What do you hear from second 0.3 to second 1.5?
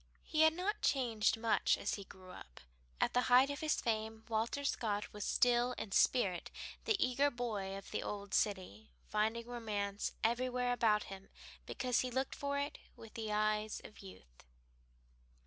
had not changed